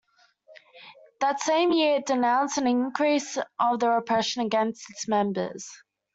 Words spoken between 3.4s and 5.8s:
of the repression against its members".